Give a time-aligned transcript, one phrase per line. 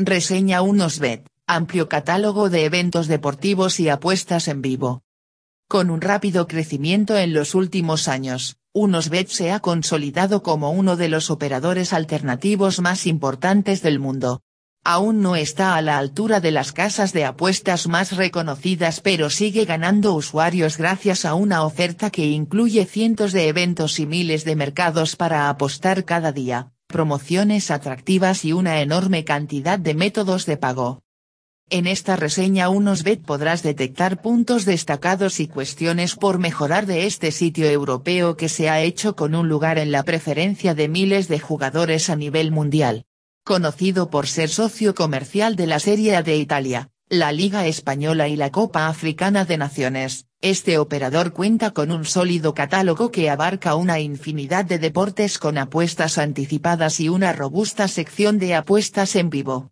[0.00, 5.02] Reseña unos bet, amplio catálogo de eventos deportivos y apuestas en vivo.
[5.66, 11.08] Con un rápido crecimiento en los últimos años, Unosbet se ha consolidado como uno de
[11.08, 14.40] los operadores alternativos más importantes del mundo.
[14.84, 19.64] Aún no está a la altura de las casas de apuestas más reconocidas pero sigue
[19.64, 25.16] ganando usuarios gracias a una oferta que incluye cientos de eventos y miles de mercados
[25.16, 31.02] para apostar cada día promociones atractivas y una enorme cantidad de métodos de pago.
[31.68, 37.68] En esta reseña Unosbet podrás detectar puntos destacados y cuestiones por mejorar de este sitio
[37.68, 42.08] europeo que se ha hecho con un lugar en la preferencia de miles de jugadores
[42.08, 43.04] a nivel mundial.
[43.44, 48.36] Conocido por ser socio comercial de la Serie A de Italia, la Liga Española y
[48.36, 53.98] la Copa Africana de Naciones, este operador cuenta con un sólido catálogo que abarca una
[53.98, 59.66] infinidad de deportes con apuestas anticipadas y una robusta sección de apuestas en vivo.